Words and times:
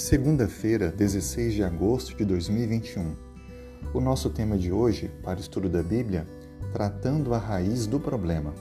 Segunda-feira, 0.00 0.90
16 0.90 1.52
de 1.52 1.62
agosto 1.62 2.16
de 2.16 2.24
2021. 2.24 3.14
O 3.92 4.00
nosso 4.00 4.30
tema 4.30 4.56
de 4.56 4.72
hoje, 4.72 5.10
para 5.22 5.36
o 5.36 5.42
estudo 5.42 5.68
da 5.68 5.82
Bíblia, 5.82 6.26
tratando 6.72 7.34
a 7.34 7.38
raiz 7.38 7.86
do 7.86 8.00
problema. 8.00 8.54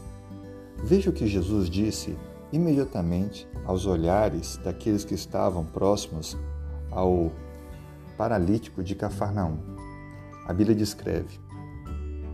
Veja 0.83 1.09
o 1.09 1.13
que 1.13 1.25
Jesus 1.25 1.69
disse 1.69 2.17
imediatamente 2.51 3.47
aos 3.63 3.85
olhares 3.85 4.57
daqueles 4.65 5.05
que 5.05 5.13
estavam 5.13 5.63
próximos 5.63 6.37
ao 6.91 7.31
paralítico 8.17 8.83
de 8.83 8.93
Cafarnaum. 8.93 9.59
A 10.45 10.51
Bíblia 10.51 10.75
descreve 10.75 11.39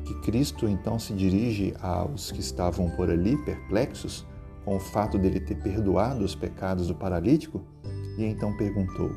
que 0.04 0.20
Cristo 0.22 0.68
então 0.68 0.98
se 0.98 1.14
dirige 1.14 1.76
aos 1.80 2.32
que 2.32 2.40
estavam 2.40 2.90
por 2.90 3.12
ali 3.12 3.38
perplexos 3.46 4.26
com 4.66 4.78
o 4.78 4.80
fato 4.80 5.20
dele 5.20 5.40
ter 5.40 5.62
perdoado 5.62 6.26
os 6.26 6.34
pecados 6.34 6.88
do 6.88 6.95
paralítico 6.95 7.64
e 8.18 8.26
então 8.26 8.55
perguntou: 8.55 9.12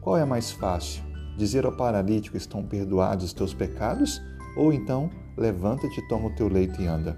Qual 0.00 0.16
é 0.16 0.24
mais 0.24 0.50
fácil, 0.50 1.02
dizer 1.36 1.64
ao 1.64 1.72
paralítico: 1.72 2.36
Estão 2.36 2.62
perdoados 2.64 3.24
os 3.24 3.32
teus 3.32 3.54
pecados? 3.54 4.20
Ou 4.56 4.72
então, 4.72 5.10
levanta-te, 5.36 6.06
toma 6.08 6.28
o 6.28 6.34
teu 6.34 6.48
leito 6.48 6.80
e 6.80 6.86
anda? 6.86 7.16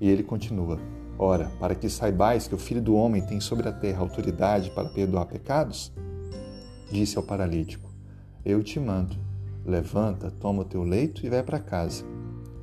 E 0.00 0.08
ele 0.08 0.22
continua: 0.22 0.78
Ora, 1.18 1.50
para 1.58 1.74
que 1.74 1.88
saibais 1.88 2.46
que 2.46 2.54
o 2.54 2.58
Filho 2.58 2.82
do 2.82 2.94
Homem 2.94 3.22
tem 3.22 3.40
sobre 3.40 3.68
a 3.68 3.72
terra 3.72 4.00
autoridade 4.00 4.70
para 4.70 4.88
perdoar 4.88 5.26
pecados, 5.26 5.92
disse 6.90 7.16
ao 7.16 7.24
paralítico: 7.24 7.90
Eu 8.44 8.62
te 8.62 8.78
mando, 8.78 9.16
levanta, 9.64 10.30
toma 10.30 10.62
o 10.62 10.64
teu 10.64 10.82
leito 10.82 11.26
e 11.26 11.28
vai 11.28 11.42
para 11.42 11.58
casa. 11.58 12.04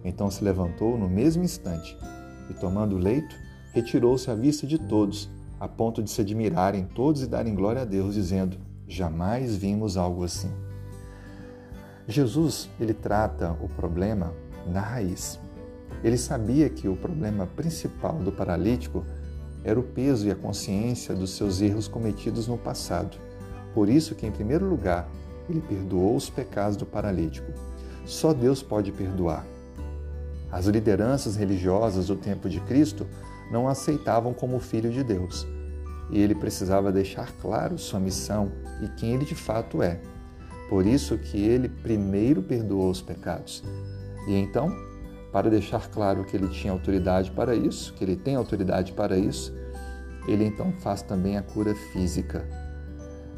Então 0.03 0.29
se 0.29 0.43
levantou 0.43 0.97
no 0.97 1.09
mesmo 1.09 1.43
instante 1.43 1.97
e, 2.49 2.53
tomando 2.53 2.95
o 2.95 2.99
leito, 2.99 3.35
retirou-se 3.73 4.29
à 4.29 4.35
vista 4.35 4.65
de 4.65 4.77
todos 4.77 5.29
a 5.65 5.67
ponto 5.67 6.03
de 6.03 6.09
se 6.11 6.21
admirarem 6.21 6.85
todos 6.85 7.23
e 7.23 7.27
darem 7.27 7.55
glória 7.55 7.81
a 7.81 7.85
Deus, 7.85 8.13
dizendo: 8.13 8.57
Jamais 8.87 9.55
vimos 9.55 9.97
algo 9.97 10.23
assim. 10.23 10.51
Jesus, 12.07 12.69
ele 12.79 12.93
trata 12.93 13.57
o 13.59 13.67
problema 13.67 14.31
na 14.67 14.79
raiz. 14.79 15.39
Ele 16.03 16.17
sabia 16.17 16.69
que 16.69 16.87
o 16.87 16.95
problema 16.95 17.47
principal 17.47 18.13
do 18.19 18.31
paralítico 18.31 19.03
era 19.63 19.79
o 19.79 19.83
peso 19.83 20.27
e 20.27 20.31
a 20.31 20.35
consciência 20.35 21.15
dos 21.15 21.31
seus 21.31 21.61
erros 21.61 21.87
cometidos 21.87 22.47
no 22.47 22.59
passado. 22.59 23.17
Por 23.73 23.89
isso 23.89 24.13
que, 24.13 24.27
em 24.27 24.31
primeiro 24.31 24.69
lugar, 24.69 25.09
ele 25.49 25.61
perdoou 25.61 26.15
os 26.15 26.29
pecados 26.29 26.77
do 26.77 26.85
paralítico. 26.85 27.51
Só 28.05 28.33
Deus 28.33 28.61
pode 28.61 28.91
perdoar. 28.91 29.43
As 30.51 30.67
lideranças 30.67 31.35
religiosas 31.35 32.07
do 32.07 32.15
tempo 32.15 32.47
de 32.47 32.59
Cristo 32.59 33.07
não 33.51 33.67
aceitavam 33.67 34.31
como 34.31 34.59
filho 34.59 34.91
de 34.91 35.03
Deus. 35.03 35.47
E 36.09 36.19
ele 36.19 36.35
precisava 36.35 36.91
deixar 36.91 37.31
claro 37.41 37.77
sua 37.77 37.99
missão 37.99 38.51
e 38.81 38.87
quem 38.89 39.13
ele 39.13 39.25
de 39.25 39.35
fato 39.35 39.81
é. 39.81 39.99
Por 40.69 40.85
isso 40.85 41.17
que 41.17 41.37
ele 41.37 41.69
primeiro 41.69 42.41
perdoou 42.41 42.89
os 42.89 43.01
pecados. 43.01 43.63
E 44.27 44.35
então, 44.35 44.69
para 45.31 45.49
deixar 45.49 45.89
claro 45.89 46.23
que 46.23 46.35
ele 46.35 46.47
tinha 46.47 46.73
autoridade 46.73 47.31
para 47.31 47.55
isso, 47.55 47.93
que 47.93 48.03
ele 48.03 48.15
tem 48.15 48.35
autoridade 48.35 48.93
para 48.93 49.17
isso, 49.17 49.53
ele 50.27 50.45
então 50.45 50.71
faz 50.71 51.01
também 51.01 51.37
a 51.37 51.43
cura 51.43 51.75
física. 51.93 52.47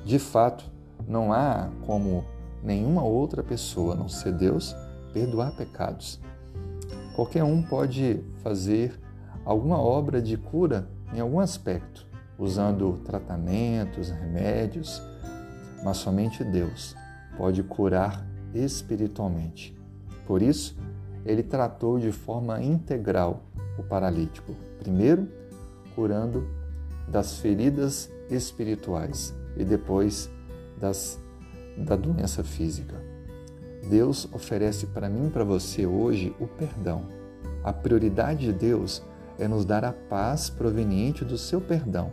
De 0.06 0.20
fato, 0.20 0.64
não 1.08 1.34
há 1.34 1.70
como 1.86 2.24
nenhuma 2.64 3.04
outra 3.04 3.44
pessoa, 3.44 3.94
a 3.94 3.98
não 3.98 4.08
ser 4.08 4.32
Deus, 4.34 4.76
perdoar 5.14 5.52
pecados. 5.52 6.20
Qualquer 7.16 7.44
um 7.44 7.62
pode 7.62 8.24
fazer 8.44 8.98
alguma 9.44 9.80
obra 9.80 10.22
de 10.22 10.38
cura 10.38 10.88
em 11.14 11.20
algum 11.20 11.40
aspecto, 11.40 12.07
usando 12.38 13.00
tratamentos, 13.06 14.10
remédios, 14.10 15.02
mas 15.84 15.98
somente 15.98 16.44
Deus 16.44 16.96
pode 17.38 17.64
curar 17.64 18.26
espiritualmente. 18.54 19.78
Por 20.26 20.42
isso, 20.42 20.78
ele 21.26 21.44
tratou 21.44 22.00
de 22.00 22.12
forma 22.12 22.62
integral 22.62 23.44
o 23.78 23.84
paralítico. 23.84 24.54
Primeiro, 24.80 25.28
curando 25.96 26.48
das 27.08 27.40
feridas 27.40 28.12
espirituais 28.30 29.34
e 29.56 29.64
depois 29.64 30.30
das, 30.80 31.20
da 31.78 31.96
doença 31.96 32.44
física. 32.44 32.96
Deus 33.90 34.28
oferece 34.34 34.88
para 34.88 35.10
mim 35.10 35.28
e 35.28 35.30
para 35.30 35.44
você 35.44 35.86
hoje 35.86 36.36
o 36.40 36.48
perdão. 36.48 37.06
A 37.64 37.72
prioridade 37.72 38.46
de 38.46 38.54
Deus 38.54 39.02
é 39.40 39.48
nos 39.48 39.66
dar 39.66 39.86
a 39.86 39.94
paz 39.94 40.50
proveniente 40.50 41.24
do 41.24 41.38
seu 41.38 41.62
perdão. 41.62 42.12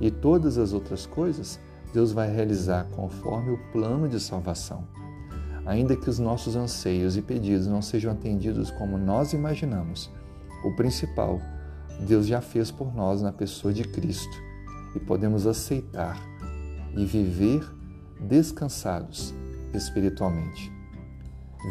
E 0.00 0.10
todas 0.10 0.58
as 0.58 0.72
outras 0.72 1.06
coisas 1.06 1.58
Deus 1.92 2.12
vai 2.12 2.30
realizar 2.30 2.84
conforme 2.94 3.52
o 3.52 3.58
plano 3.72 4.08
de 4.08 4.20
salvação. 4.20 4.84
Ainda 5.64 5.96
que 5.96 6.08
os 6.08 6.18
nossos 6.18 6.54
anseios 6.54 7.16
e 7.16 7.22
pedidos 7.22 7.66
não 7.66 7.82
sejam 7.82 8.12
atendidos 8.12 8.70
como 8.70 8.98
nós 8.98 9.32
imaginamos, 9.32 10.10
o 10.64 10.74
principal 10.76 11.40
Deus 12.06 12.26
já 12.26 12.40
fez 12.40 12.70
por 12.70 12.94
nós 12.94 13.22
na 13.22 13.32
pessoa 13.32 13.72
de 13.72 13.82
Cristo 13.84 14.36
e 14.94 15.00
podemos 15.00 15.46
aceitar 15.46 16.20
e 16.94 17.04
viver 17.04 17.66
descansados 18.20 19.34
espiritualmente. 19.74 20.72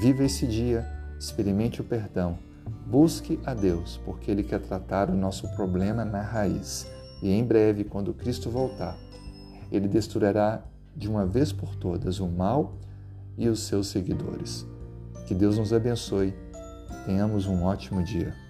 Viva 0.02 0.24
esse 0.24 0.46
dia, 0.48 0.86
experimente 1.20 1.82
o 1.82 1.84
perdão 1.84 2.38
Busque 2.86 3.40
a 3.44 3.54
Deus, 3.54 4.00
porque 4.06 4.30
Ele 4.30 4.44
quer 4.44 4.60
tratar 4.60 5.10
o 5.10 5.16
nosso 5.16 5.48
problema 5.56 6.06
na 6.06 6.22
raiz. 6.22 6.88
E 7.26 7.32
em 7.32 7.44
breve, 7.44 7.84
quando 7.84 8.14
Cristo 8.14 8.52
voltar, 8.52 8.96
Ele 9.72 9.88
destruirá 9.88 10.64
de 10.96 11.10
uma 11.10 11.26
vez 11.26 11.52
por 11.52 11.76
todas 11.76 12.20
o 12.20 12.28
mal 12.28 12.78
e 13.36 13.50
os 13.50 13.62
seus 13.62 13.88
seguidores. 13.88 14.64
Que 15.26 15.34
Deus 15.34 15.58
nos 15.58 15.74
abençoe. 15.74 16.36
Tenhamos 17.04 17.48
um 17.48 17.64
ótimo 17.64 18.04
dia. 18.04 18.45